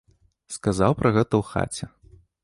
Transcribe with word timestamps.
Сказаў 0.55 0.95
пра 1.01 1.11
гэта 1.17 1.33
ў 1.41 1.51
хаце. 1.51 1.85